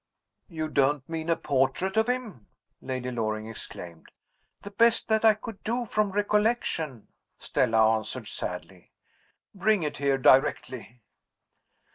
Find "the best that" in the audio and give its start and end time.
4.63-5.23